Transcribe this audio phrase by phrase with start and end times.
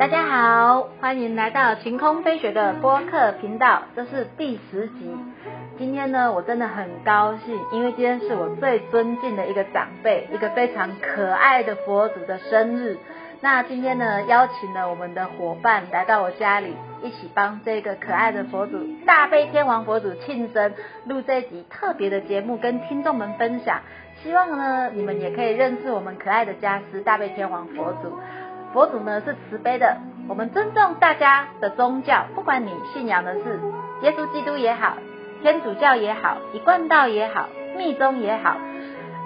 [0.00, 5.14] 大家好，欢迎来到晴空飞雪的播客频道，这是第十集。
[5.76, 12.96] 今天呢，我真的很高兴，因为今天是我最尊敬的一个长辈，一个非常可爱的佛祖的生日。
[13.42, 20.72] 那今天呢，邀请了我们的伙伴来到我家里，一起帮这个可爱的佛祖大悲天王佛祖庆生，
[21.04, 23.80] 录这集特别的节目，跟听众们分享。
[24.22, 28.18] 希望呢，你们也可以认识我们可爱的家师大悲天王佛祖。
[28.72, 29.96] 佛祖呢是慈悲的，
[30.28, 33.60] 我们尊重大家的宗教，不管你信仰的是
[34.02, 34.94] 耶稣基督也好，
[35.42, 38.56] 天主教也好，一贯道也好，密宗也好，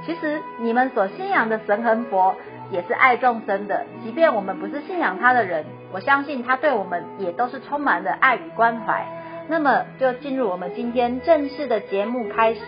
[0.06, 2.34] 其实你们所信仰的神和佛
[2.70, 3.84] 也是爱众生的。
[4.02, 9.06] 即便我们不是信仰他的人，我相信他对我们也都是充满了爱与关怀。
[9.46, 12.60] 那么就进入我们今天正式的节目开始。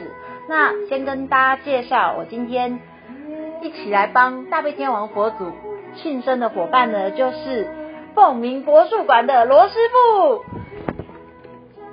[0.47, 2.78] 那先跟大家介绍，我今天
[3.62, 5.53] 一起来帮大悲天王佛祖。
[5.97, 7.69] 庆生的伙伴呢，就是
[8.14, 10.44] 凤鸣博术馆的罗师傅。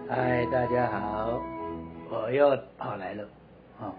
[0.09, 1.41] 嗨，大家好，
[2.11, 3.23] 我又跑来了。
[3.79, 3.95] 好，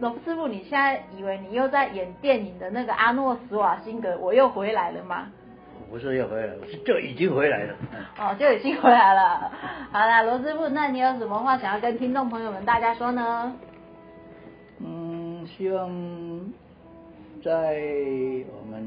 [0.00, 5.26] 罗师傅，你现在以为你又在演电影的那个阿诺斯瓦辛格，我又回来了吗？
[5.90, 7.74] 不是又回来了，是就已经回来了。
[8.18, 9.50] 哦，就已经回来了。
[9.90, 13.52] 好啦，罗师傅，那你有什么话想要跟听众朋友们大家说呢？
[14.78, 15.90] 嗯，希望。
[17.42, 17.82] 在
[18.52, 18.84] 我们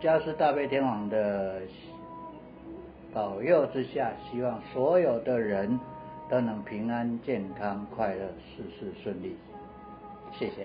[0.00, 1.60] 家师大悲天王的
[3.12, 5.80] 保佑之下，希望所有的人
[6.30, 9.36] 都能平安、健康、快乐，事事顺利。
[10.32, 10.64] 谢谢。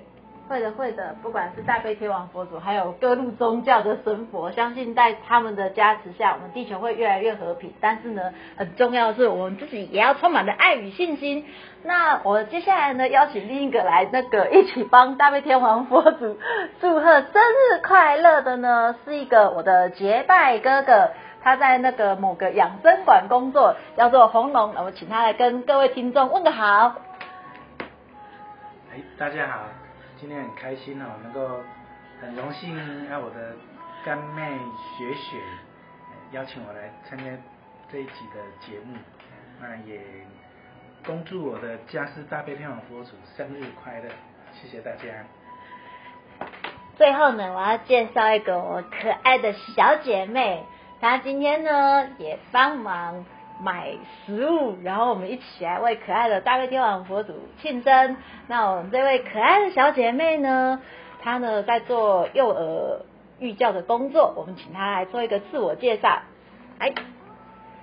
[0.51, 1.15] 会的，会的。
[1.21, 7.73] 不管是大悲天王佛祖，还有各路宗教的神佛，相信在他们的加持下，我们地球会越来越和平。
[7.79, 11.45] 但是呢，很重要的是，我们自己也要充满着爱与信心。
[11.83, 16.37] 那我接下来呢，邀请另一个来那个一起帮大悲天王佛祖
[16.81, 24.73] 祝贺生日快乐的呢，是一个我的结拜哥哥，他在那个某个养生馆工作，叫做红龙。
[24.75, 26.95] 那我请他来跟各位听众问个好。
[28.91, 29.80] 哎，大家好。
[30.21, 31.63] 今天很开心哦，能够
[32.21, 32.77] 很荣幸
[33.09, 33.55] 让我的
[34.05, 34.55] 干妹
[34.95, 35.41] 雪雪
[36.29, 37.25] 邀请我来参加
[37.91, 38.95] 这一集的节目，
[39.59, 39.99] 那也
[41.03, 44.09] 恭祝我的家师大悲天王佛祖生日快乐，
[44.53, 45.25] 谢谢大家。
[46.97, 50.63] 最后呢，我要介绍一个我可爱的小姐妹，
[51.01, 53.25] 她今天呢也帮忙。
[53.61, 53.95] 买
[54.25, 58.17] 食物，然后我们一起来为可爱的大悲天王佛祖庆生。
[58.47, 60.81] 那我们这位可爱的小姐妹呢，
[61.21, 63.05] 她呢在做幼儿
[63.39, 66.21] 育教的工作，我们请她来做一个自我介绍。
[66.79, 66.91] 哎，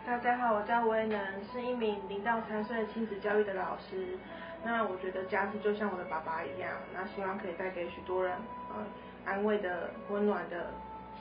[0.05, 1.19] 大家好，我叫威能，
[1.53, 4.19] 是一名零到三岁亲子教育的老师。
[4.65, 8.35] 那我觉得家是就像我的爸爸一样，那希望可以带给许多人
[8.71, 8.85] 呃
[9.25, 10.67] 安慰的、温暖的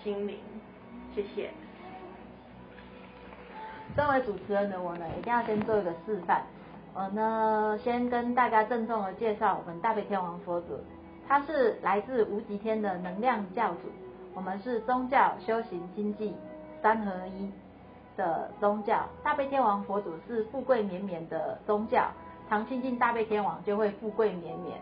[0.03, 0.39] 心灵。
[1.13, 1.51] 谢谢。
[3.95, 6.43] 身为主持人的我呢，一定要先做一个示范。
[6.93, 10.79] 我呢，先跟大家郑重的介绍我们大悲天王佛祖，
[11.27, 13.89] 他是来自无极天的能量教主。
[14.35, 16.35] 我们是宗教、修行、经济
[16.81, 17.51] 三合一
[18.15, 19.03] 的宗教。
[19.23, 22.05] 大悲天王佛祖是富贵绵绵的宗教，
[22.47, 24.79] 常亲近大悲天王就会富贵绵绵。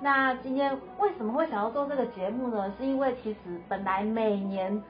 [0.00, 2.70] 那今天为什么会想要做这个节目呢？
[2.78, 4.82] 是因为其实本来每年。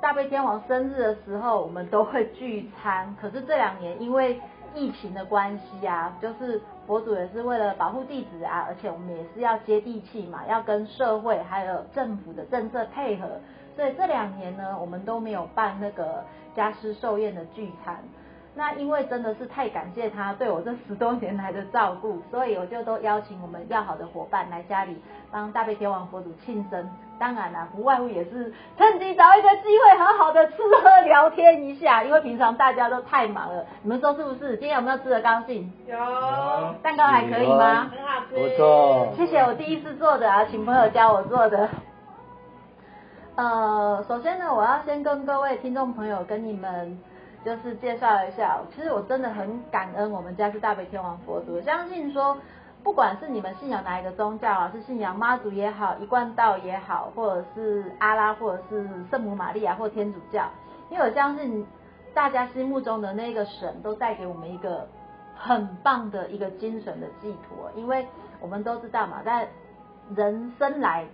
[0.00, 3.14] 大悲天王生日的时候，我们都会聚餐。
[3.20, 4.40] 可是这两年因为
[4.72, 13.26] 疫情的关系啊，就是佛祖也是为了保护弟子啊，而且我们也是要接地气嘛，要跟社会还有政府的政策配合，
[13.74, 17.98] 所以这两年呢，我们都没有办那个家师寿宴的聚餐。
[18.58, 26.90] 那因为真的是太感谢他对我这十多年来的照顾，所以我就都邀请我们要好的伙伴来家里帮大悲天王佛祖庆生。
[27.20, 32.02] 当然啦，不外乎也是趁机找一个机会，好好的吃喝聊天一下。
[32.02, 34.56] 因为平常大家都太忙了，你们说是不是？
[34.56, 35.72] 今天有没有吃的高兴？
[35.86, 35.96] 有。
[36.82, 37.88] 蛋糕还可以吗？
[37.92, 38.34] 很好吃。
[38.34, 39.12] 不错。
[39.16, 41.68] 谢谢我第一次做的啊，请朋友教我做的。
[43.36, 46.98] 呃，首先呢，我要先跟各位听众朋友跟你们
[47.48, 52.36] 就是介绍一下，其实我真的很感恩我们家是大悲天王佛祖，相信说。
[52.80, 60.48] 不管是你们信仰哪一个宗教啊，是信仰妈祖也好，一贯道也好，或者是阿拉，或者是圣母玛利亚，或天主教，
[60.88, 61.66] 因为我相信
[62.14, 64.86] 大家心目中的那个神都带给我们一个
[65.34, 68.06] 很棒的一个精神的寄托，因为
[68.40, 69.48] 我们都知道嘛，在
[70.14, 71.04] 人生来。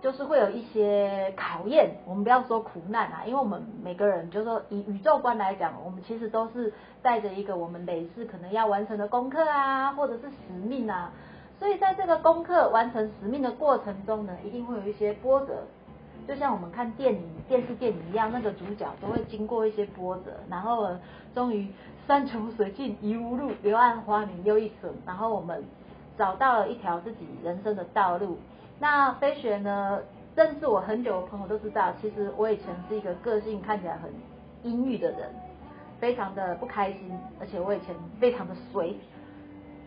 [0.00, 6.72] 就是会有一些考验，我们不要说苦难啊，因为我们每个人，就是说以宇宙观来讲，我们其实都是
[7.02, 11.10] 带着一个我们累世可能要完成的功课啊，或者是使命啊，
[11.58, 15.64] 所以在这个功课完成使命的过程中呢，一定会有一些波折，
[16.28, 20.88] 就像我们看电影、电视电影一样，那个主角都会经过一些波折，然后
[21.34, 21.66] 终于
[22.06, 25.64] 山穷水尽疑无路，柳暗花明又一村，然后我们
[26.16, 28.38] 找到了一条自己人生的道路。
[28.78, 30.00] 那飞雪呢？
[30.36, 34.08] 认识我很久的朋友都知道，其实我以前是一个个性看起来很
[34.62, 35.34] 阴郁的人，
[35.98, 37.10] 非常的不开心，
[37.40, 38.94] 而且我以前非常的衰，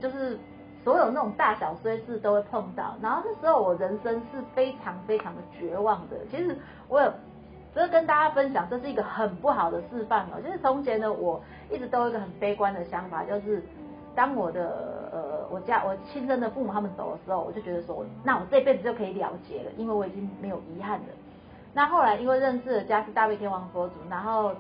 [0.02, 0.38] 就是
[0.84, 2.98] 所有那种大小衰事都会碰到。
[3.02, 6.18] 然后那时候我人生是非常非常的绝望的。
[6.30, 6.58] 其实
[6.90, 7.10] 我有，
[7.74, 10.42] 就是跟大家分享，这是一个很不好的示范哦。
[10.44, 11.42] 就是从前呢，我
[11.72, 13.64] 一直都有一个很悲观的想法，就是
[14.14, 14.91] 当我的。
[15.52, 21.06] 我家我亲生的父母他们走的时候，我就觉得说，那我这辈子就可以了结了，因为我已经没有遗憾了。
[21.74, 24.54] 那后来因为认识了家是大卫天王佛祖，然后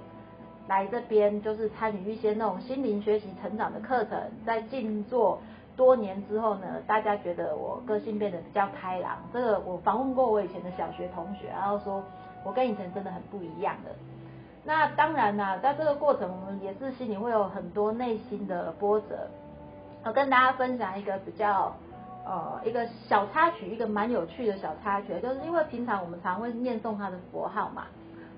[0.67, 5.39] 来这边就是参与一些那种心灵学习成长的课程，在静坐
[5.75, 9.17] 多年之后呢，大家觉得我个性变得比较开朗。
[9.33, 12.03] 这个我访问过我以前的小学同学，然后说
[12.43, 13.91] 我跟以前真的很不一样的。
[14.63, 19.27] 那当然啦，在这个过程我们也是心里会有很多内心的波折。
[20.03, 21.71] 我跟大家分享一个比较
[22.25, 27.85] 呃一个小插曲，一个蛮有趣的小插曲，就是因为平常我们常会念诵他的佛号嘛。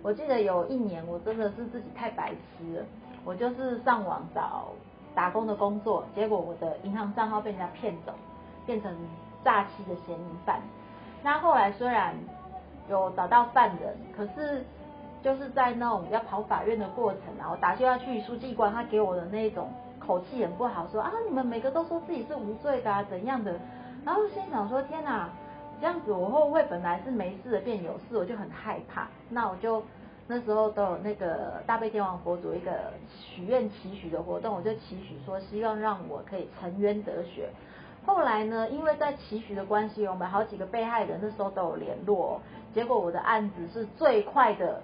[0.01, 2.86] 我记得有一年我真的是自己太白痴了，
[3.24, 4.65] 我就是上网找
[5.15, 8.12] 打工的工作，结果我的银行账号被人家骗走，
[8.65, 8.94] 变成
[9.42, 10.60] 诈欺的嫌疑犯。
[11.24, 12.13] 那后来虽然
[12.89, 14.65] 有找到犯人，可是
[15.24, 19.71] 就是在那种要跑法院的过程，然后打电话去书记官，他给我的那种。
[20.06, 23.60] 口气很不好，说啊，你们每个都说自己是无罪的啊，怎样的？
[24.06, 25.30] 然后心想说，天哪，
[25.80, 28.18] 这样子我会不会本来是没事的变有事？
[28.18, 29.08] 我就很害怕。
[29.30, 29.82] 那我就
[30.28, 32.72] 那时候都有那个大悲天王佛祖一个
[33.10, 37.50] 许愿祈许的活动，我就祈许说，希望让我可以沉冤得雪。
[38.06, 42.42] 后来呢，因为在祈许的关系，我们好几个被害人那时候都有联络，
[42.74, 44.82] 结果我的案子是最快的。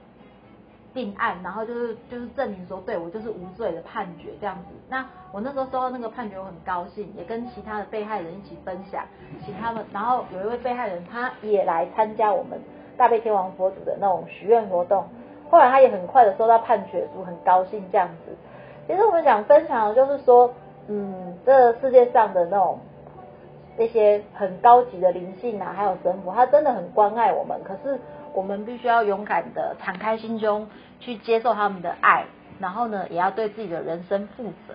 [0.94, 4.76] 定案，然后就是就是证明说，对我就是无罪的判决这样子。
[4.90, 9.04] 那我那时候收到那个判决，我很高兴，也跟其他的被害人一起分享，
[9.46, 9.86] 请他们。
[9.94, 12.60] 然后有一位被害人，他也来参加我们
[12.98, 15.06] 大悲天王佛祖的那种许愿活动。
[15.50, 18.36] 后来他也很快的收到判决书，很高兴这样子。
[18.88, 20.52] 其实我们想分享的就是说，
[20.88, 22.80] 嗯，这世界上的那种
[23.78, 27.60] 那些很高级的灵性啊，还有神佛，他真的很关爱我们。
[27.64, 28.00] 可是。
[28.34, 30.68] 我们必须要勇敢的敞开心胸
[31.00, 32.26] 去接受他们的爱，
[32.60, 34.74] 然后呢，也要对自己的人生负责。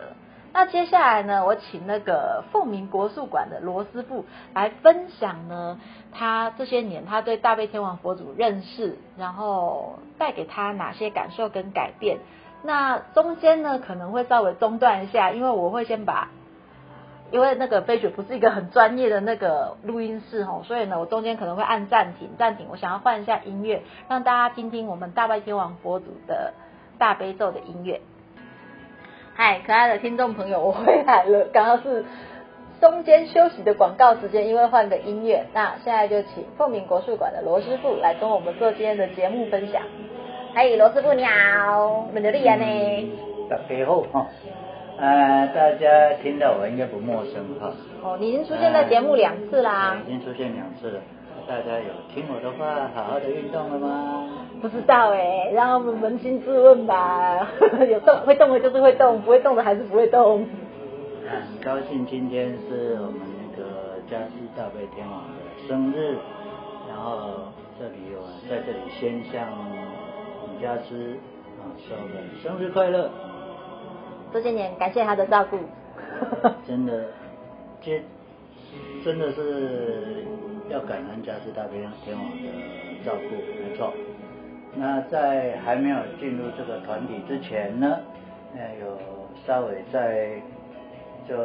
[0.53, 4.25] 那接下来呢，我请那个凤鸣国术馆的罗师傅
[4.55, 5.81] 来分享呢，
[6.13, 12.19] 他这些年他对大悲天王佛祖认识，然后带给他哪些感受跟改变。
[12.63, 16.29] 那中间呢，可能会稍微中断一下，因为我会先把。
[17.35, 26.55] 因为那个飞雪不是一个很专业的那个录音室吼，所以呢，我中间可能会按暂停，暂停，我想要换一下音乐，让大家听听我们大拜天王佛祖的
[26.97, 28.01] 大悲咒的音乐。
[29.35, 32.05] 嗨，可爱的听众朋友，我回来了，刚刚是
[32.81, 39.83] 中间休息的广告时间，因为换个音乐，那现在就请凤鸣国术馆的罗师傅来跟我们做今天的节目分享。
[40.55, 43.13] 嗨，罗师傅你好，们的丽安呢？
[43.51, 44.29] 大家好哈。
[44.97, 47.73] 呃，大家听到我应该不陌生哈。
[48.03, 49.99] 哦，你已经出现在节目两次啦。
[50.07, 51.01] 已经出现两次了。
[51.47, 54.29] 大家有听我的话，好好的运动了吗？
[54.63, 57.47] 不知道哎，让我们扪心自问吧。
[57.91, 60.47] 有动会动的就是会动，不会动的还是不会动。
[61.29, 66.17] 很高兴今天是我们那个嘉师大悲天王的生日，
[66.89, 69.47] 然后这里我在这里先向
[70.49, 71.19] 李嘉师
[71.59, 73.11] 啊说个生日快乐。
[74.35, 75.57] 这些年，感谢他的照顾。
[76.67, 77.07] 真的，
[77.81, 78.03] 这
[79.05, 80.25] 真的是
[80.69, 82.49] 要感恩家师大悲天王的
[83.05, 83.93] 照顾，没错。
[84.75, 88.01] 那在还没有进入这个团体之前呢，
[88.57, 88.99] 呃，有
[89.47, 90.43] 稍微在
[91.29, 91.37] 就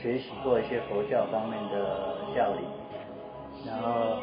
[0.00, 2.64] 学习过一些佛教方面的教理，
[3.66, 4.16] 然后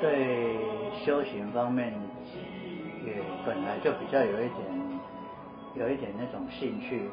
[0.00, 0.56] 对
[1.04, 1.94] 修行方面
[3.06, 3.12] 也
[3.46, 4.77] 本来就比较有一点
[5.74, 7.08] 有一点那种兴趣。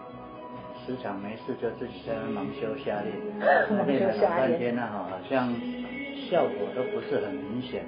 [0.85, 3.15] 时常没事就自己在那忙修下练，
[3.88, 5.51] 练了老半天了哈，好像
[6.29, 7.83] 效果都不是很明显。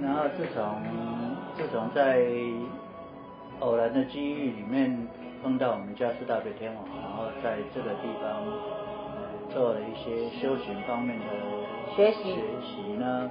[0.00, 0.80] 然后自从
[1.58, 2.24] 自从在
[3.58, 4.96] 偶然的机遇里面
[5.42, 8.44] 碰到我们家四大悲天王，然后在这个地方
[9.52, 11.24] 做了一些修行方面的
[11.94, 13.30] 学习学习呢，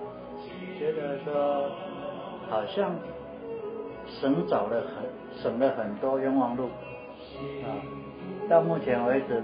[0.78, 1.72] 觉得说
[2.48, 2.92] 好像
[4.22, 6.70] 省找了很省了很多冤枉路
[7.64, 7.68] 啊。
[8.50, 9.44] 到目前为止，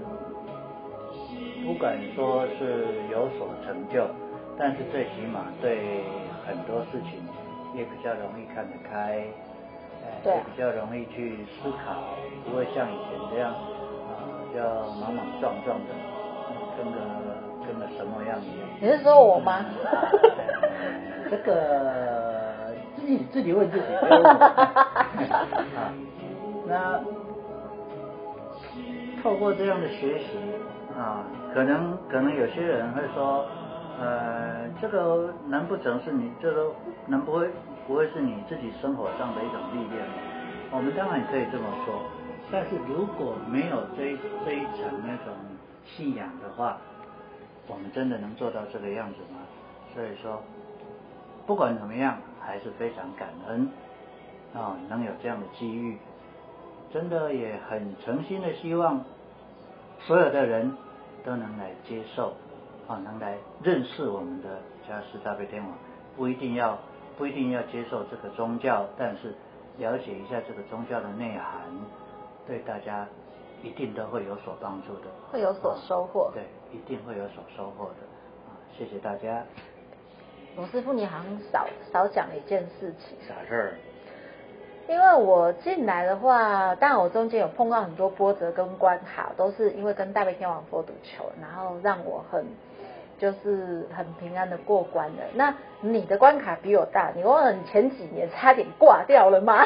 [1.64, 4.04] 不敢说是有所成就，
[4.58, 6.04] 但是最起码对
[6.46, 7.22] 很多事情
[7.74, 9.22] 也比较容易看得开，
[10.24, 12.02] 对也比较容易去思考，
[12.44, 15.94] 不会像以前这样啊，叫莽莽撞撞的，
[16.76, 16.98] 跟个
[17.66, 18.68] 跟个什么样一样。
[18.80, 19.64] 你是说我吗？
[21.30, 22.45] 这个
[23.06, 24.30] 自己自己问自己，不要问我
[25.78, 25.94] 啊。
[26.66, 27.00] 那
[29.22, 30.36] 透过这样的学习
[30.98, 31.22] 啊，
[31.54, 33.46] 可能可能有些人会说，
[34.00, 36.72] 呃，这个难不成是你这个
[37.06, 37.48] 难不会
[37.86, 40.14] 不会是你自己生活上的一种历练吗？
[40.72, 42.02] 我们当然可以这么说，
[42.50, 45.32] 但是如果没有这一这一层那种
[45.84, 46.78] 信仰的话，
[47.68, 49.38] 我们真的能做到这个样子吗？
[49.94, 50.42] 所以说，
[51.46, 53.68] 不管怎么样，还是非常感恩
[54.54, 55.98] 啊，能有这样的机遇，
[56.92, 59.04] 真的也很诚心的希望
[60.00, 60.72] 所有的人
[61.24, 62.34] 都能来接受
[62.86, 65.72] 啊，能来认识我们的加斯大悲天王，
[66.16, 66.78] 不一定要
[67.18, 69.34] 不一定要接受这个宗教，但是
[69.78, 71.64] 了解一下这个宗教的内涵，
[72.46, 73.06] 对大家
[73.62, 76.30] 一定都会有所帮助的，会有所收获。
[76.32, 78.00] 对，一定会有所收获的
[78.48, 78.54] 啊！
[78.78, 79.44] 谢谢大家。
[80.56, 83.74] 罗师傅，你好像少少讲了一件事情，啥事儿？
[84.88, 92.46] 因为我进来的话，当然我中间有碰到很多波折跟关卡，都是因为跟大悲天王佛赌球，然后让我很
[93.18, 95.24] 就是很平安的过关的。
[95.34, 99.62] 那你的关卡比我大，你忘了你前几年差点挂掉了吗？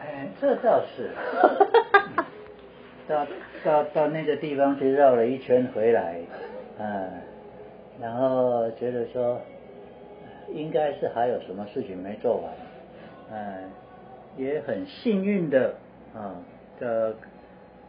[0.00, 1.10] 哎，这倒是。
[3.08, 3.26] 到
[3.64, 6.20] 到到那个地方去绕了一圈回来，
[6.78, 7.10] 嗯，
[8.00, 9.40] 然后觉得说，
[10.52, 12.52] 应该是还有什么事情没做完，
[13.30, 13.70] 嗯，
[14.36, 15.74] 也很幸运的
[16.14, 16.36] 啊，
[16.78, 17.14] 的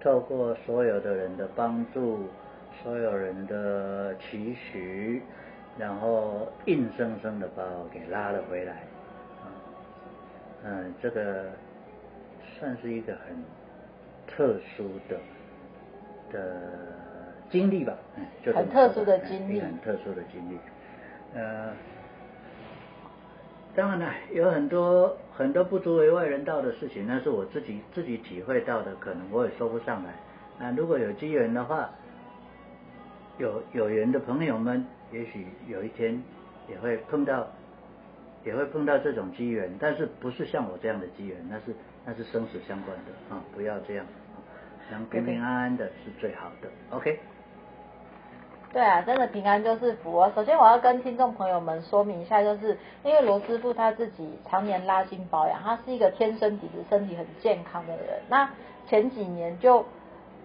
[0.01, 2.27] 透过所有的人的帮助，
[2.81, 5.21] 所有人的期许，
[5.77, 8.73] 然后硬生生的把我给拉了回来，
[9.43, 9.45] 啊，
[10.63, 11.45] 嗯，这个
[12.57, 13.43] 算是一个很
[14.27, 15.17] 特殊的
[16.31, 16.57] 的
[17.49, 20.57] 经历吧，嗯，就很特殊的经历很特殊的经历。
[21.33, 21.71] 呃，
[23.75, 30.13] 当然了，有很多很多不足为外人道的事情，那是我自己自己体会到的，可能我也说不上来。
[30.59, 31.89] 那，如果有机缘的话，
[33.37, 36.21] 有有缘的朋友们，也许有一天
[36.67, 37.47] 也会碰到，
[38.43, 41.75] 也会碰到这种机缘，但是不是像我这样的机缘，那是
[42.05, 44.37] 那是生死相关的啊，不要这样，啊
[44.91, 46.69] 能平平安安的是最好的。
[46.89, 47.19] OK。
[48.71, 50.31] 对啊，真的平安就是福哦。
[50.35, 58.21] 首先我要跟听众朋友们说明一下，就是因为罗师傅他自己常年拉筋保养，他是一个天生底子身体很健康的人。
[58.29, 58.47] 那
[58.87, 59.83] 前几年就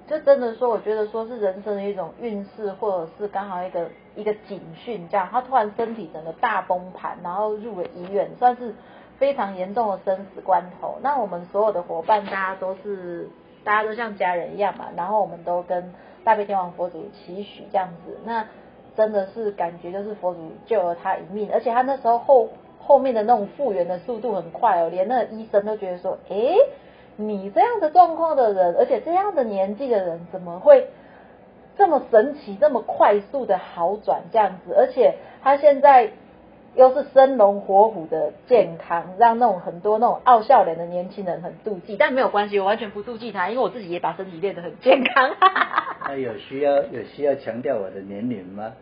[0.09, 8.75] 就真的说，我觉得说是人生的一种运势，或者是刚好一个一个警讯，这样他突然身体整个大崩盘，然后入了医院，算是
[9.19, 10.97] 非常严重的生死关头。
[11.03, 13.29] 那我们所有的伙伴，大家都是
[13.65, 15.93] 大家都像家人一样嘛，然后我们都跟
[16.25, 18.47] 大悲天王佛祖期许这样子，那
[18.97, 22.49] 真的是感觉就是佛祖救了他一命，而且他那时候后
[22.81, 26.57] 后面的那种复原的速度很快哦，连那个医生都觉得说，诶，
[27.17, 30.89] 你这样的状况的人，而且这样的年纪的人，怎么会
[31.77, 34.75] 这么神奇、这么快速的好转这样子？
[34.75, 36.11] 而且他现在
[36.75, 41.97] 又是生龙活虎的健康，让那种很多那种傲笑脸的年轻人很妒忌。
[41.97, 45.35] 但没有关系，我完全不妒忌他，因为我自己也把身体练得很健康。
[46.09, 48.73] 那有需要有需要强调我的年龄吗？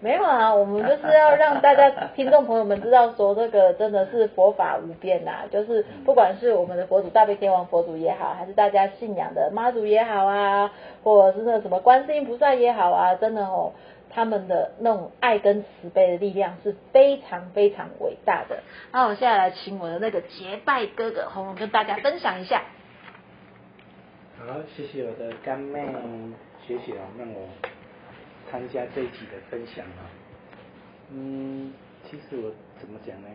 [0.00, 10.70] 没有啊，我们就是要让大家听众朋友们知道说，这个真的是佛法无边呐、 就是不管是我们的佛祖大悲天王佛祖也好，还是大家信仰的妈祖也好啊，
[11.02, 13.72] 或者是那个什么观世音菩萨也好啊，真的哦，
[14.10, 18.62] 他们的那种爱跟慈悲的力量是非常非常伟大的。
[18.92, 22.62] 那我现在来请我的那个结拜哥哥红龙跟大家分享一下。
[24.38, 24.44] 好，
[24.76, 25.86] 谢谢我的干妹
[26.66, 27.48] 学姐啊，让我
[28.50, 30.06] 参加这一集的分享啊。
[31.10, 31.72] 嗯，
[32.04, 33.28] 其实我怎么讲呢？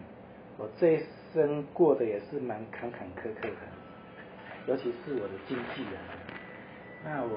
[0.58, 1.04] 我这一
[1.34, 3.58] 生过得也是蛮坎坎坷坷的，
[4.68, 5.94] 尤其是我的经纪人。
[7.04, 7.30] 那我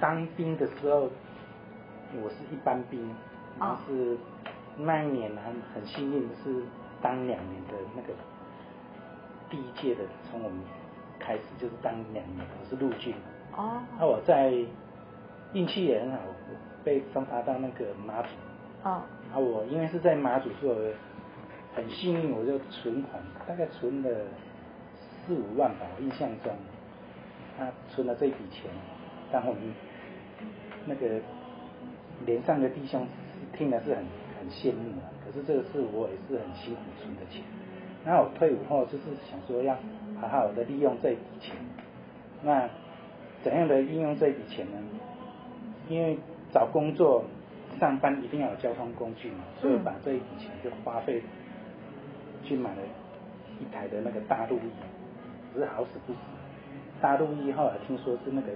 [0.00, 1.10] 当兵的时候，
[2.22, 3.14] 我是一般兵，
[3.58, 4.16] 然后是
[4.76, 6.62] 那一年很很幸运是
[7.00, 8.12] 当两年的那个
[9.48, 10.58] 第一届的，从我们
[11.18, 13.14] 开始就是当两年，我是陆军。
[13.56, 14.52] 哦那我在
[15.52, 16.18] 运气也很好，
[16.84, 18.28] 被分发到那个马祖。
[18.82, 19.02] 哦
[19.32, 20.92] 啊，我因为是在马祖，所以我
[21.76, 24.08] 很幸运，我就存款大概存了
[25.26, 26.52] 四五万吧，我印象中，
[27.58, 28.70] 他存了这笔钱，
[29.32, 29.62] 让我们
[30.86, 31.20] 那个
[32.26, 33.06] 连上的弟兄
[33.56, 34.04] 听了是很
[34.38, 35.08] 很羡慕啊。
[35.24, 37.42] 可是这个是我也是很辛苦存的钱。
[38.04, 39.76] 那我退伍后就是想说要
[40.20, 41.54] 好好的利用这笔钱。
[42.42, 42.68] 那
[43.42, 44.78] 怎样的运用这笔钱呢？
[45.88, 46.16] 因为
[46.52, 47.24] 找工作、
[47.78, 51.22] 上班一定要有交通工具嘛，所以把这一笔钱就花费
[52.44, 52.82] 去买了
[53.60, 54.70] 一台的那个大陆翼，
[55.52, 56.18] 只是好死不死，
[57.00, 58.52] 大陆翼后来听说是那个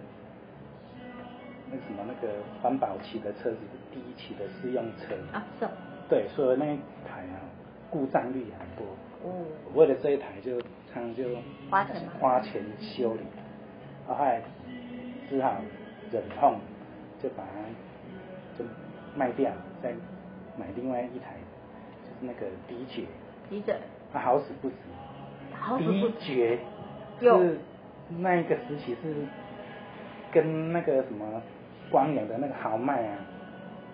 [1.70, 3.58] 那什么那个环保期的车子
[3.92, 5.66] 第一期的试用车啊，是。
[6.08, 6.76] 对，所以那一
[7.08, 7.40] 台啊
[7.90, 8.86] 故障率很多。
[9.24, 9.44] 哦。
[9.74, 10.60] 为了这一台就
[10.92, 11.24] 常就
[11.70, 13.20] 花钱花钱修理，
[14.06, 14.42] 后来
[15.28, 15.56] 只好
[16.12, 16.58] 忍痛
[17.22, 18.64] 就把它就
[19.16, 19.50] 卖掉，
[19.82, 19.92] 再
[20.58, 21.36] 买另外一台，
[22.02, 23.06] 就是那个迪爵。
[23.48, 23.76] 迪爵。
[24.12, 24.74] 他好死不死。
[25.52, 26.12] 好死不死。
[26.20, 26.58] 迪爵
[27.20, 27.58] 是
[28.18, 29.26] 那一个时期是
[30.34, 31.40] 跟那个什么
[31.90, 33.16] 光阳的那个豪迈啊，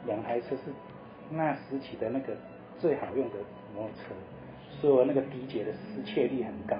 [0.07, 0.73] 两台车是
[1.31, 2.33] 那时期的那个
[2.79, 3.37] 最好用的
[3.75, 4.15] 摩托车，
[4.81, 6.77] 所以我那个迪姐的失窃率很高。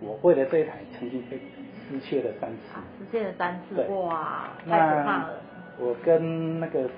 [0.00, 1.38] 我为了这一台曾经被
[1.86, 2.58] 失窃了三次。
[2.98, 5.34] 失窃了三次，哇，太可怕了。
[5.78, 6.88] 我跟那个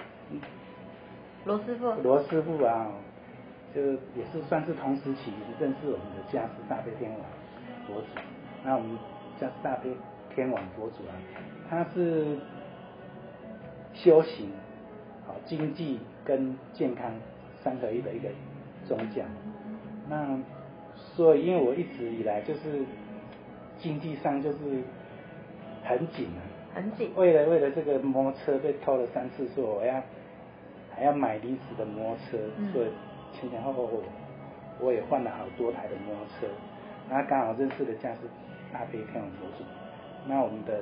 [1.44, 2.92] 罗师傅，罗师傅啊，
[3.75, 3.83] 就
[4.14, 7.21] 也是算是同时期认识我们的嘉士大悲天王
[7.87, 8.06] 佛祖。
[8.62, 8.97] 那我们
[9.38, 9.90] 嘉士大悲
[10.35, 11.12] 天王佛祖啊，
[11.75, 12.38] 他是
[13.93, 14.50] 修行、
[15.26, 17.11] 好经济跟健康
[17.62, 18.28] 三合一的一个
[18.87, 19.23] 宗教。
[20.09, 20.38] 那
[20.95, 22.85] 所以因为我一直以来就是
[23.78, 24.59] 经济上就是
[25.83, 26.40] 很紧啊。
[26.75, 27.11] 很紧。
[27.16, 30.02] 为了为了这个摩托车被偷了三次，说我要
[30.95, 32.38] 还要买临时的摩托车，
[32.73, 32.87] 所以
[33.33, 33.88] 前前后后
[34.81, 36.47] 我也换了好多台的摩托车。
[37.09, 38.21] 然后刚好认识的驾驶
[38.73, 39.64] 大悲天王佛祖，
[40.26, 40.81] 那我们的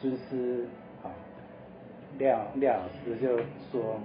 [0.00, 0.66] 尊师
[1.02, 1.10] 啊
[2.18, 3.36] 廖廖老师就
[3.70, 4.00] 说，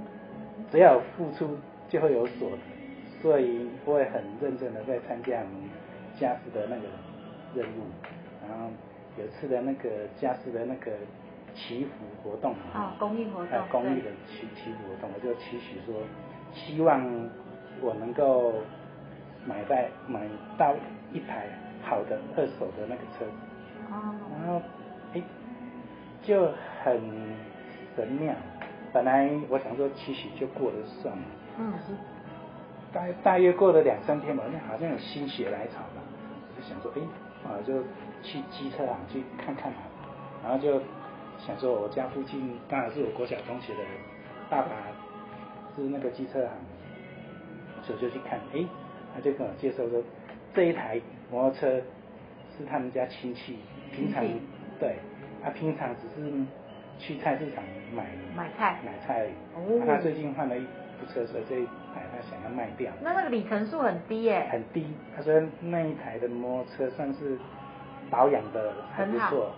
[0.71, 1.57] 只要付出
[1.89, 2.57] 就会有所得，
[3.21, 5.69] 所以我也很认真的在参加我们
[6.19, 6.83] 驾驶的那个
[7.55, 7.83] 任务，
[8.47, 8.69] 然后。
[9.15, 10.91] 有次的那个家事的那个
[11.53, 11.91] 祈福
[12.23, 16.01] 活动啊，公益活动，公益的祈祈福活动，我就祈许说，
[16.51, 17.29] 希望
[17.79, 18.55] 我能够
[19.45, 20.21] 买在买
[20.57, 20.73] 到
[21.11, 21.45] 一台
[21.83, 23.25] 好的二手的那个车，
[23.91, 24.59] 哦，然后
[25.13, 25.21] 哎
[26.23, 26.51] 就
[26.83, 26.99] 很
[27.95, 28.33] 神妙，
[28.91, 31.23] 本来我想说期许就过了算了，
[31.59, 31.73] 嗯，
[32.91, 36.01] 大大约过了两三天吧，那好像有心血来潮吧，
[36.55, 37.01] 我就想说哎
[37.49, 37.83] 啊就。
[38.25, 39.79] 去机车行去看看嘛，
[40.41, 40.79] 然后就
[41.37, 43.79] 想说，我家附近当然是我国小同学的
[44.49, 44.69] 爸爸
[45.75, 46.51] 是那个机车行，
[47.83, 48.63] 所以就去看，哎，
[49.13, 50.01] 他就跟我介绍说，
[50.53, 51.69] 这一台摩托车
[52.57, 53.59] 是他们家亲戚，
[53.91, 54.23] 平常
[54.79, 54.95] 对，
[55.43, 56.31] 他平常只是
[56.97, 62.91] 去菜市场买买菜买菜，哦，他最近换了一部车，所以这一台他想要卖掉。
[63.01, 64.47] 那那个里程数很低耶？
[64.51, 67.37] 很低，他说那一台的摩托车算是。
[68.11, 69.49] 保养的还不错，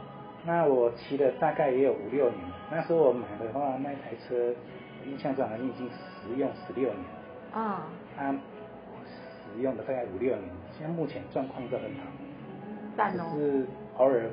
[0.45, 2.39] 那我骑了大概也有五六年。
[2.71, 4.54] 那时候我买的话，那台车
[5.06, 7.04] 印象中好像已经使用十六年。
[7.52, 7.88] 啊。
[8.15, 12.04] 他使用了大概五六年，现在目前状况都很好。
[12.95, 13.24] 但哦。
[13.34, 13.67] 只是
[13.98, 14.30] 偶尔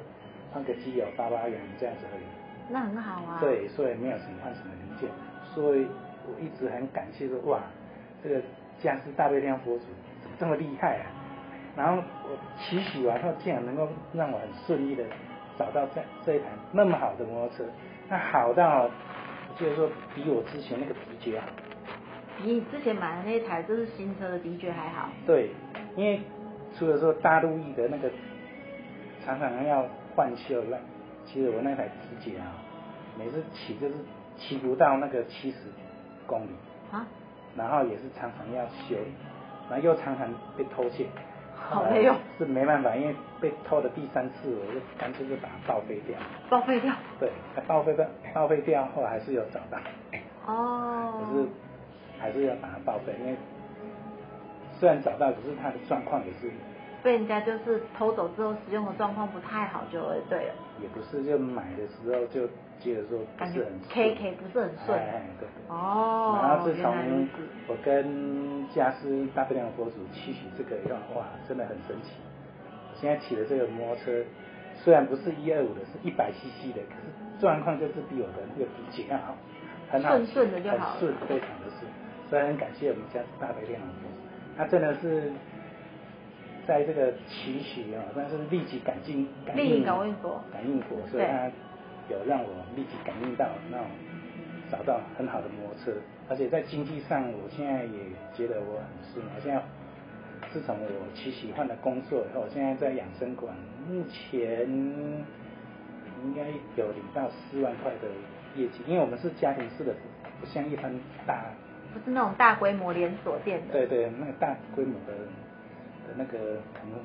[0.53, 2.25] 换个机油、八八元这样子而已。
[2.69, 3.39] 那很好啊。
[3.41, 5.09] 对，所以没有什么换什么零件，
[5.55, 5.87] 所以
[6.27, 7.61] 我一直很感谢说，哇，
[8.23, 8.41] 这个
[8.81, 9.85] 家是大悲天佛祖
[10.23, 11.07] 怎么这么厉害啊？
[11.75, 15.03] 然后我祈许完后，竟然能够让我很顺利的
[15.59, 17.65] 找到这这一台那么好的摩托车，
[18.09, 18.91] 那好到，
[19.59, 21.47] 就是说比我之前那个迪爵好。
[22.39, 25.09] 比你之前买的那一台就是新车的迪爵还好。
[25.27, 25.51] 对，
[25.97, 26.21] 因为
[26.79, 28.11] 除了说大陆翼的那个
[29.25, 30.79] 常常要换修了，
[31.27, 32.53] 其实我那台迪爵啊，
[33.19, 33.95] 每次骑就是
[34.37, 35.59] 骑不到那个七十
[36.27, 36.51] 公里。
[36.91, 37.07] 啊。
[37.57, 39.13] 然后也是常常要修理，
[39.69, 41.07] 然后又常常被偷窃。
[41.55, 46.19] 好累哦，是没办法，因为被偷的第三次，我就干脆就把它报废掉。
[46.49, 46.93] 报废掉？
[47.21, 47.31] 对，
[47.67, 49.79] 报废掉，报废掉后还是有找到。
[50.47, 51.21] 哦。
[51.21, 51.47] 可是
[52.19, 53.37] 还是要把它报废，因为
[54.79, 56.51] 虽然找到，可是它的状况也是。
[57.03, 60.55] 被人家就是偷走之后，使用的状况不太好，就对了。
[60.81, 62.47] 也不是，就买的时候就
[62.79, 64.99] 觉得说不是很 K K 不是很顺。
[64.99, 65.49] 哎，对。
[65.69, 66.39] 哦。
[66.41, 66.95] 然后自从
[67.67, 72.13] 我跟家师大悲量佛祖吸取这个以后，哇，真的很神奇。
[72.95, 74.25] 现在骑的这个摩托车，
[74.77, 79.35] 虽然不是一二五的，是一百 CC 的，可是状况就是比我的那个比几要好，
[79.91, 81.91] 很好，顺顺的就好，很顺，非常的顺。
[82.31, 85.33] 所以很感谢我们家大悲量佛祖，他真的是。
[86.67, 91.51] 在这个期许啊，但是立即感应，立即感应佛，感应佛，所以它
[92.09, 93.87] 有让我立即感应到那种
[94.71, 97.99] 找到很好的摩托车，而且在经济上，我现在也
[98.35, 99.25] 觉得我很顺。
[99.35, 99.63] 我现在
[100.53, 103.55] 自从我去喜换了工作以后，我现在在养生馆，
[103.89, 106.43] 目前应该
[106.77, 108.09] 有领到四万块的
[108.55, 109.95] 业绩，因为我们是家庭式的，
[110.41, 110.93] 不像一般
[111.27, 111.45] 大，
[111.93, 113.73] 不是那种大规模连锁店的。
[113.73, 115.21] 对对，那个大规模的的
[116.17, 116.39] 那个
[116.73, 116.99] 可能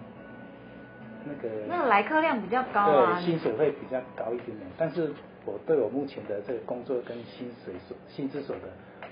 [1.26, 5.12] 那个那个来客量比较高啊对，薪水会比较高一点点，但是
[5.46, 8.64] 我对我目前的这个工作跟薪水所薪资所得，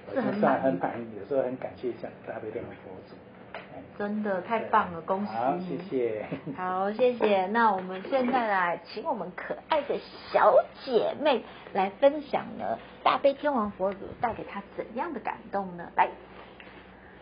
[0.07, 3.15] 我是很满意很满意，有时候很感谢像大悲殿的佛祖。
[3.55, 5.31] 哎真的太棒了，恭喜！
[5.67, 6.25] 谢谢。
[6.57, 7.45] 好，谢谢。
[7.47, 9.95] 那我们现在来请我们可爱的
[10.31, 10.53] 小
[10.83, 11.41] 姐妹
[11.73, 15.89] 来分享呢，大悲天王佛祖带给她怎样的感动呢？
[15.95, 16.09] 来，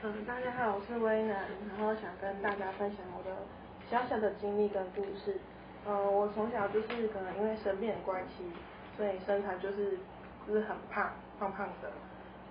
[0.06, 3.38] 嗯，大家好，我是威南，然后想跟大家分享我的
[3.90, 5.40] 小小的经历跟故事。
[5.88, 8.44] 嗯，我从小就是可能因为生病的关系，
[8.98, 9.98] 所以身材就是
[10.46, 11.90] 就是很胖，胖胖的。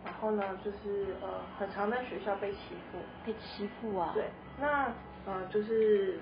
[0.03, 2.59] 然后呢，就是呃，很常在学校被欺
[2.91, 2.99] 负。
[3.27, 4.13] 被欺负啊？
[4.15, 4.91] 对，那
[5.27, 6.19] 呃就是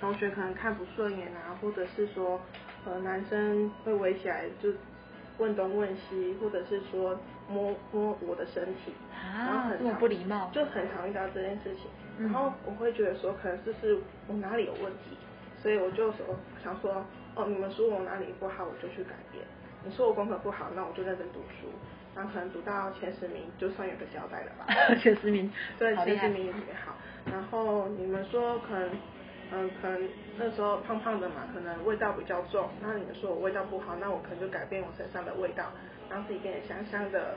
[0.00, 2.40] 同学可能看不顺眼啊，或者是说
[2.84, 4.68] 呃男生会围起来就
[5.38, 7.16] 问东问西，或者是说
[7.50, 11.86] 摸摸我的身体，啊然后很这么不礼貌就很常遇到这件事情。
[12.18, 15.16] 嗯然后我会觉得说，可能这是我哪里有问题，
[15.56, 16.26] 所以我就说
[16.62, 19.42] 想说，哦，你们说我哪里不好，我就去改变。
[19.82, 21.68] 你说我功课不好，那我就认真读书，
[22.14, 24.66] 然后可能读到前十名，就算有个交代了吧。
[25.00, 26.94] 前十名，对，前十名也特别好。
[27.24, 28.90] 然后你们说可能，
[29.52, 32.68] 嗯，可能那时候胖胖的嘛，可能味道比较重。
[32.82, 35.72] 那你们说我味道不好，那我可能就改变我身上的味道，
[36.10, 37.36] 让自己变得香香的。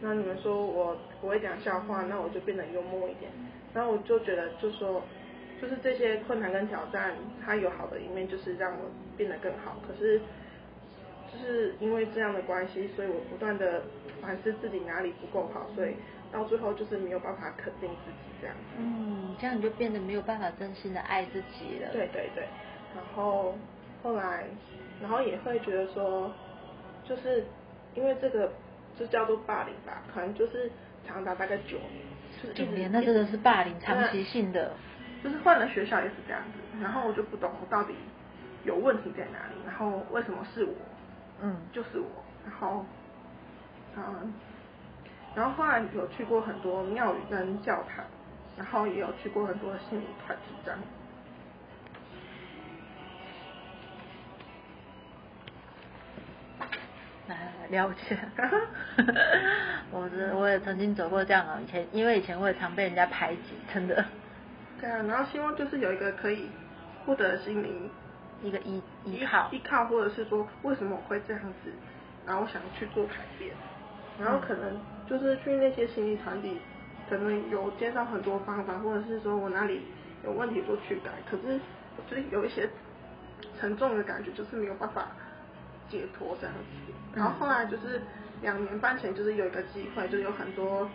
[0.00, 3.30] 那你们说我不会讲笑话，那我就变得幽默一点。
[3.74, 5.02] 然后我就觉得，就说，
[5.60, 9.76] 就是这些困难跟挑战，它有好的一面，就是让我变得更好。
[9.86, 10.20] 可是，
[11.32, 13.82] 就是因为这样的关系，所以我不断的
[14.20, 15.94] 反思自己哪里不够好，所以
[16.30, 18.56] 到最后就是没有办法肯定自己这样。
[18.76, 21.92] 嗯，这样你就变得没有办法真心的爱自己了。
[21.92, 22.44] 对对对，
[22.94, 23.54] 然后
[24.02, 24.44] 后来，
[25.00, 26.30] 然后也会觉得说，
[27.04, 27.46] 就是
[27.94, 28.52] 因为这个
[28.98, 30.70] 就叫做霸凌吧，可能就是
[31.06, 32.04] 长达大概九年，
[32.42, 34.72] 就是九一年那真的是霸凌，长期性的。
[35.22, 37.94] 就是换了学校也是这样子，然后我就不懂我到底
[38.64, 40.74] 有问题在哪里，然后为什么是我，
[41.40, 42.08] 嗯，就是我，
[42.44, 42.84] 然后，
[43.96, 44.34] 嗯，
[45.36, 48.04] 然后后来有去过很多庙宇跟教堂，
[48.56, 50.80] 然后也有去过很多心理团体这样。
[57.32, 58.18] 来了解。
[59.90, 64.04] 我是我也曾经走过这样的，以前因为以前我也常被人家排挤，真的
[64.80, 66.48] 对啊，然后希望就是有一个可以
[67.04, 67.90] 获得心灵
[68.42, 71.72] 一个依依靠依靠，或者是说为什么我会这样子，
[72.26, 73.54] 然后想去做改变，
[74.18, 76.58] 然后可能就是去那些心理团体，
[77.08, 79.82] 可能有介绍很多方法，或者是说我哪里
[80.24, 81.60] 有问题就去改，可是
[82.08, 82.68] 就是有一些
[83.60, 85.08] 沉重的感觉，就是没有办法
[85.92, 86.92] 解脱这样子。
[87.14, 88.00] 然后后来就是
[88.40, 90.88] 两年半前，就是有一个机会，就有很多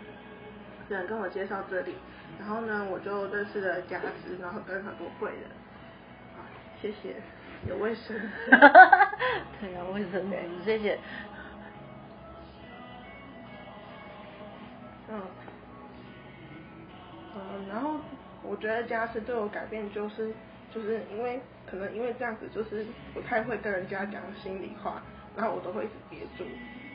[0.88, 1.94] 人跟我介绍这里，
[2.40, 5.42] 然后呢，我就认识了家师，然后跟很多贵人。
[6.34, 6.42] 啊，
[6.82, 7.14] 谢谢，
[7.68, 8.16] 有卫生。
[9.60, 10.98] 对啊，卫生纸，谢谢。
[15.10, 15.22] 嗯，
[17.36, 17.94] 嗯，然后
[18.42, 20.32] 我觉得家师对我改变就是，
[20.74, 25.02] 就是因为可能因为这样子，就是不太会跟人家讲心里话，
[25.36, 26.44] 然后我都会一直憋住，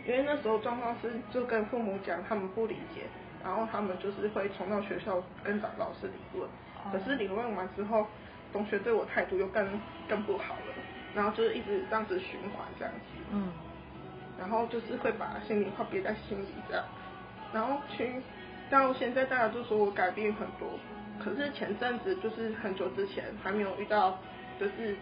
[0.05, 3.01] 因为那时候状况是就跟父母讲，他们不理解，
[3.43, 6.49] 然后他们就是会冲到学校跟找老师理论，
[6.91, 8.07] 可是理论完之后，
[8.51, 9.67] 同学对我态度又更
[10.09, 10.73] 更不好了，
[11.15, 12.99] 然后就是一直这样子循环这样子。
[13.31, 13.51] 嗯，
[14.39, 16.85] 然后就是会把心里话憋在心里这样，
[17.53, 18.21] 然后去
[18.69, 20.79] 到现在大家都说我改变很多，
[21.23, 24.17] 可是前阵子就是很久之前还没有遇到
[24.59, 24.95] 就是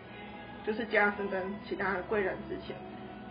[0.65, 2.75] 就是家生跟其他的贵人之前，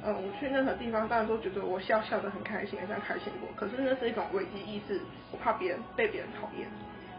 [0.05, 6.69] 嗯，我去任何地方，当然都觉得我笑笑的很开心，很像开心果，可是那是一种危机意识，我怕别人被别人讨厌。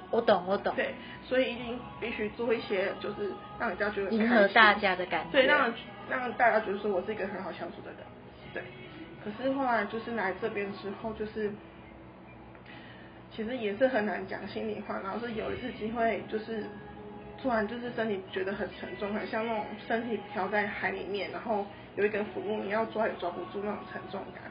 [0.10, 0.76] 我懂，我懂。
[0.76, 5.74] 对，所以一定必须做一些，就是让人家觉得很迎合大家的感觉对，让
[6.10, 8.00] 让大家觉得说我是一个很好相处的人，
[8.54, 8.64] 对。
[9.24, 11.50] 可是后来就是来这边之后，就是
[13.34, 16.66] 其实也是很难讲心里话，然后是有一次机会，就是
[17.41, 24.43] 突然就是身体觉得很沉重，很像那种身体漂在海里面，然后有一根浮木，你要抓也抓不住那种沉重感。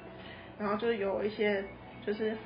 [0.59, 1.65] 然后就是有一些
[2.05, 2.37] 就是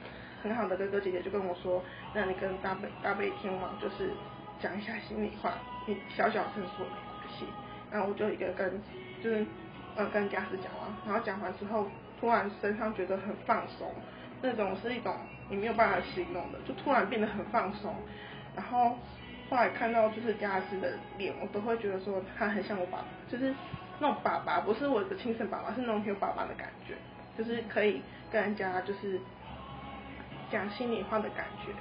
[0.42, 1.83] 很好的哥哥姐姐就跟我说，
[2.14, 4.11] 那你跟大悲大悲天王就是
[4.61, 5.54] 讲一下心里话，
[5.87, 7.46] 你小小声说没关系。
[7.90, 8.70] 然后我就一个跟
[9.22, 9.46] 就是
[9.96, 11.88] 呃跟家师讲完，然后讲完之后，
[12.20, 13.90] 突然身上觉得很放松，
[14.42, 15.16] 那种是一种
[15.48, 17.94] 你没有办法形容的，就突然变得很放松。
[18.54, 18.96] 然后
[19.50, 23.54] 后来看到就是嘉斯的脸，我都会觉得说他很像我爸爸，就是
[24.00, 26.94] 那种爸爸，不是我的亲生爸爸，是那种有爸爸的感觉，
[27.37, 29.20] 就是可以跟人家就是
[30.50, 31.72] 讲心里话的感觉。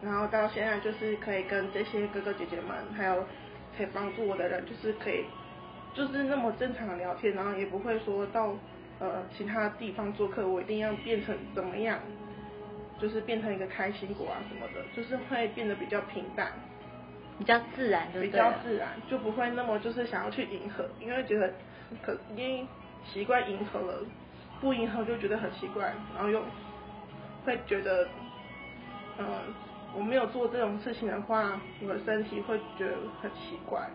[0.00, 3.24] 然后到现在就是可以跟这些哥哥姐姐们，还有
[3.76, 5.24] 可以帮助我的人，就是可以
[5.92, 8.54] 就是那么正常的聊天，然后也不会说到
[9.00, 11.98] 呃其他地方做客，我一定要变成怎么样，
[13.00, 16.52] 就是变成一个开心果啊什么的，就是会变得比较平淡，
[17.38, 18.30] 比较自然就比。
[18.30, 21.52] 较自然，就不会那么就是想要去迎合，因为觉得
[22.02, 22.66] 可因为
[23.04, 24.04] 习惯迎合了，
[24.60, 26.42] 不迎合就觉得很奇怪，然后又
[27.44, 28.08] 会觉得
[29.18, 29.26] 嗯。
[29.94, 33.88] 我没有做这种事情的话，我的身体会觉得很奇怪，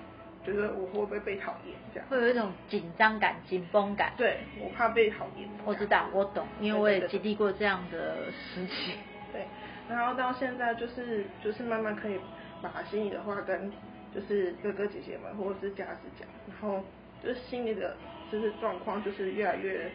[0.43, 2.09] 觉得我会不会被讨厌这样？
[2.09, 4.11] 会有一种紧张感、紧绷感。
[4.17, 5.47] 对，我怕被讨厌。
[5.63, 8.95] 我知道，我懂，因为我也经历过这样的事情。
[9.31, 9.45] 对，
[9.89, 12.19] 然后到现在就是就是慢慢可以
[12.61, 13.71] 把心里的话跟
[14.13, 16.83] 就是哥哥姐姐们或者是家子讲，然后
[17.23, 17.95] 就是心里的
[18.31, 19.91] 就是状况就是越来越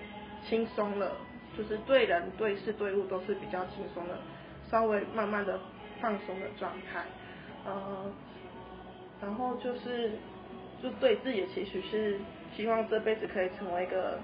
[0.48, 1.12] 轻松了，
[1.56, 4.18] 就是对人对事对物都是比较轻松的，
[4.70, 5.58] 稍微慢慢的。
[6.00, 7.02] 放松的状态，
[7.66, 8.08] 呃，
[9.20, 10.12] 然后就是
[10.80, 12.16] 就对自己的期许是
[12.54, 14.16] 希望这辈子可以成为一个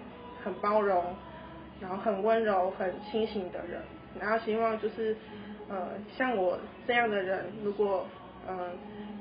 [0.45, 1.05] 很包容，
[1.81, 3.83] 然后很温柔、很清醒的人，
[4.21, 5.17] 然后希望就是
[5.69, 8.07] 呃像我这样的人，如果
[8.47, 8.71] 呃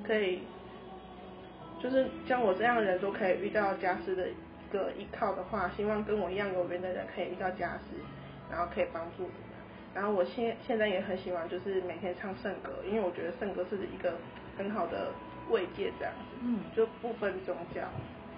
[0.05, 0.41] 可以，
[1.81, 4.33] 就是像我这样的人都可以遇到家师的一
[4.71, 7.97] 个依靠的话，希望跟我一样有缘的人可以遇到家师，
[8.51, 9.29] 然后可以帮助。
[9.95, 14.13] 然后我现现在也很喜欢，就是每天唱圣歌，因为我觉得圣歌是一个
[14.57, 15.11] 很好的
[15.51, 17.81] 慰藉，这样子，嗯，就不分宗教，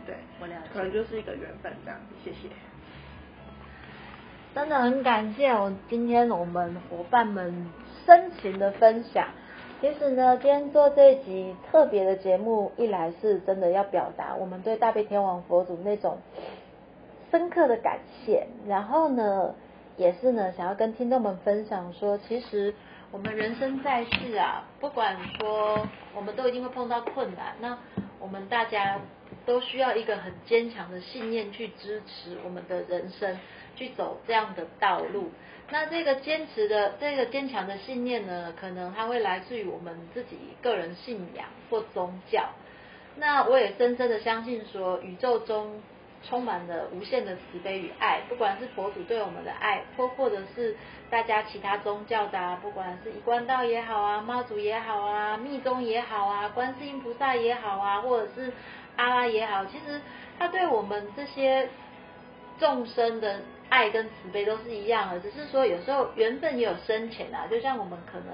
[0.06, 2.50] 对，我了解，可能就是一个缘分这样子，谢谢。
[4.54, 7.70] 真的很感谢我今天我们伙伴们
[8.06, 9.28] 深情的分享。
[9.82, 16.18] 其实呢，今天做这一集特别的节目，一来是真的要表达我们对大悲天王佛祖那种
[17.32, 19.56] 深刻的感谢，然后呢。
[19.98, 22.76] 也是呢，想要跟听众们分享说，其实
[23.12, 27.78] 我们人生在世啊，不管说我们都一定会碰到困难，那
[28.20, 29.00] 我们大家
[29.46, 33.40] 都需要一个很坚强的信念去支持我们的人生，
[33.78, 35.30] 去走这样的道路。
[35.70, 42.50] 那这个坚持的、这个坚强的信念呢，可能它会来自于我们自己个人信仰或宗教。
[43.18, 45.82] 那我也深深的相信说，宇宙中。
[46.28, 50.76] 充满了无限的慈悲与爱，不管是佛祖对我们的爱，或或者是
[51.08, 58.52] 大家其他宗教的，不管是一贯道也好啊，妈祖也好啊，密宗也好啊，观世音菩萨也好啊，或者是
[58.96, 60.02] 阿拉也好，其实
[60.40, 61.70] 他对我们这些
[62.58, 68.28] 众生的爱跟慈悲都是一样的，只是说有时候缘分也有深浅啊，就像我们可能。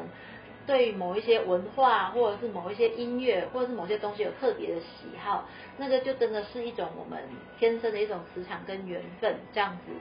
[0.67, 5.43] 对某一些文化，或者是某一些音乐，或者是某些东西有特别的喜好，
[5.77, 7.19] 那个就真的是一种我们
[7.57, 9.91] 天生的一种磁场跟缘分这样子。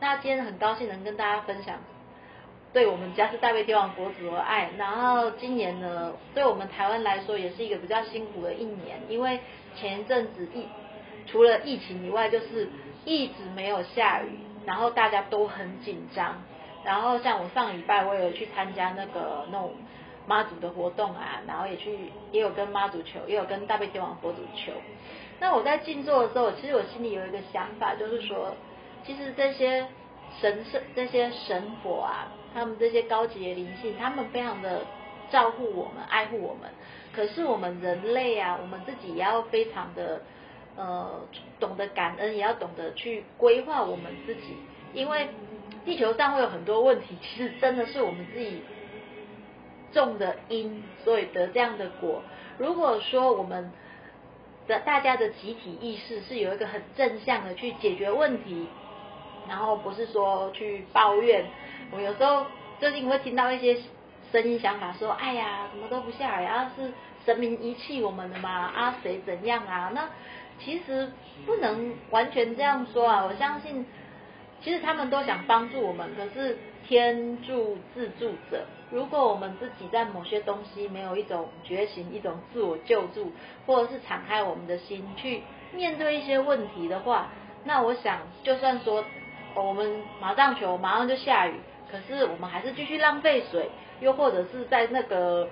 [0.00, 1.78] 那今天很高兴能跟大家分享，
[2.72, 4.72] 对我们家是大悲天王佛祖的爱。
[4.76, 9.38] 然后今年呢，对我们台湾来说也是一个比较辛苦的一年，因为
[9.76, 10.66] 前一阵子疫
[11.24, 12.68] 除了疫情以外，就是
[13.04, 14.40] 一直没有下雨，
[14.70, 16.36] 然后大家都很紧张。
[16.84, 19.74] 然后像我上礼拜我有去参加那个那种。
[20.26, 21.98] 妈祖的活动啊，然后也去，
[22.30, 24.70] 也有跟妈祖求，也有跟大悲天王佛祖求。
[25.40, 28.54] 那我在静坐的时候，其实我心里有一个想法，就是说，
[29.04, 29.88] 其实这些
[30.40, 34.82] 神圣、这些神佛啊，他们这些高级的灵性，他们非常的
[35.32, 36.70] 照顾我们、爱护我们。
[37.12, 40.22] 可是我们人类啊，我们自己也要非常的
[40.76, 41.20] 呃
[41.58, 44.56] 懂得感恩，也要懂得去规划我们自己，
[44.94, 45.28] 因为
[45.84, 48.62] 地球上会有很多问题，其实真的是我们自己。
[49.92, 52.22] 种的因，所以得这样的果。
[52.58, 53.72] 如果说我们
[54.68, 58.68] 的大家的集体意识是有一个很正向的去解决问题，
[59.48, 61.44] 然后不是说去抱怨。
[61.90, 62.46] 我有时候
[62.78, 63.82] 最近会听到一些
[64.30, 66.92] 声音想法，说：“哎呀，什么都不下来，啊是
[67.26, 68.48] 神明遗弃我们的嘛？
[68.48, 70.08] 啊谁怎样啊？”那
[70.62, 71.10] 其实
[71.46, 73.24] 不能完全这样说啊！
[73.24, 73.86] 我相信，
[74.62, 78.64] 其实他们都想帮助我们，可是天助自助者。
[78.90, 83.32] 如果我们自己在某些东西没有一种觉醒、一种自我救助，
[83.66, 85.42] 或者是敞开我们的心去
[85.72, 87.28] 面对一些问题的话，
[87.64, 89.04] 那我想，就算说
[89.54, 91.54] 我们马上求，马上就下雨，
[91.90, 93.70] 可是我们还是继续浪费水，
[94.00, 95.48] 又或者是在那个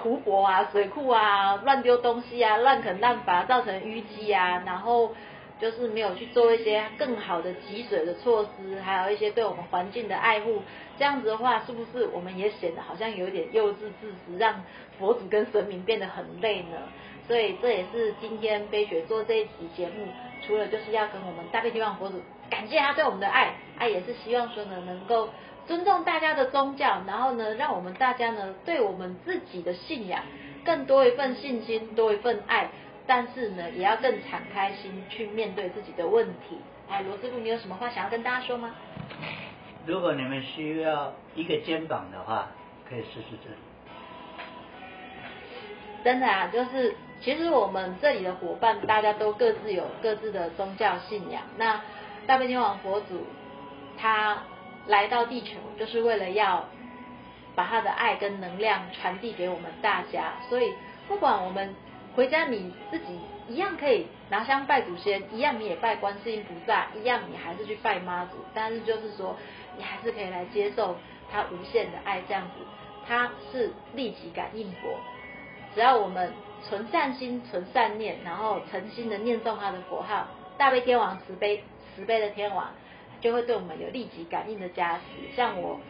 [0.00, 5.14] 湖泊啊、水库啊乱丢东西啊、乱啃滥伐，造成淤积啊，然后
[5.60, 10.62] 就是没有去做一些更好的集水的措施，还有一些对我们环境的爱护，
[10.98, 14.62] 这样子的话，是不是我们也显得好像有点幼稚自私，让
[14.98, 16.78] 佛祖跟神明变得很累呢？
[17.28, 20.08] 所以这也是今天飞雪做这一期节目，
[20.44, 25.28] 除了就是要跟我们大悲天王佛祖感谢他对我们的爱，爱也是希望说呢，能够
[25.66, 30.22] 尊重大家的宗教，然后呢，让我们大家呢对我们自己的信仰
[30.64, 32.68] 更多一份信心，多一份爱。
[33.04, 36.58] 但是呢，也要更敞开心去面对自己的问题。
[36.88, 38.70] 哎，罗师傅，你有什么话想要跟大家说吗？
[39.84, 42.46] 如果你们需要一个肩膀的话，
[42.88, 43.56] 可以试试这里。
[46.04, 51.42] 真的啊，就是其实我们这里的伙伴，大家都各自有各自的宗教信仰。
[51.56, 51.80] 那
[52.26, 53.26] 大悲天王佛祖
[53.98, 54.44] 他
[54.86, 56.64] 来到地球，就是为了要
[57.54, 60.34] 把他的爱跟能量传递给我们大家。
[60.48, 60.74] 所以
[61.08, 61.74] 不管我们
[62.14, 68.36] 回家你自己一样可以拿香拜祖先，一样你也拜观世音菩萨，一样你还是去拜妈祖。
[68.54, 69.36] 但是就是说，
[69.76, 70.96] 你还是可以来接受
[71.30, 72.64] 他无限的爱，这样子，
[73.06, 74.98] 他是立即感应佛。
[75.74, 81.64] 只要我们存善心、存善念，然后诚心的念诵他的佛号，大悲天王慈悲
[81.94, 82.70] 慈悲的天王
[83.22, 85.34] 就会对我们有立即感应的加持。
[85.34, 85.80] 像我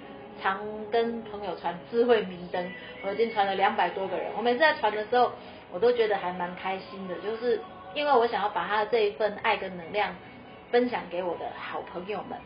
[0.40, 2.72] 常跟朋友传智慧明灯，
[3.04, 4.26] 我已经传了两百多个人。
[4.36, 5.32] 我每次在传的时候，
[5.72, 7.60] 我都觉得还蛮开心的，就是
[7.94, 10.14] 因为我想要把他的这一份爱跟能量
[10.70, 12.38] 分享给我的好朋友们。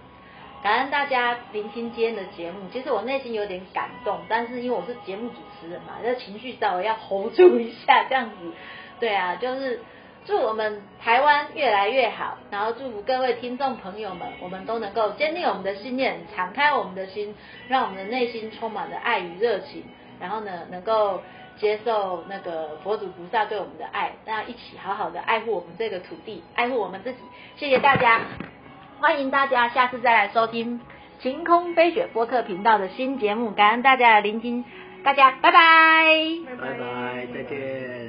[0.63, 8.53] 感恩大家聆听今天的节目，其实我内心有点感动，但是因为我是节目主持人嘛，这情绪稍微要 hold 住一下，这样子，
[8.99, 9.81] 对啊，就是
[10.27, 17.33] 祝我们台湾越来越好，然后祝福各位听众朋友们，我们都能够坚定我们的信念，敞开我们的心，
[17.69, 19.85] 让我们的内心充满了爱与热情，
[20.19, 21.23] 然后呢，能够
[21.59, 27.19] 接受那个佛祖菩萨对我们的爱，大家一起好好的爱护我们这个土地，爱护我们自己，
[27.55, 28.23] 谢谢大家。
[29.01, 30.81] 欢迎大家下次再来收听
[31.21, 34.65] 晴空飞雪播客频道的新节目，感恩大家的聆听，
[35.05, 35.61] 大家拜拜。
[36.59, 38.07] 拜拜，再见。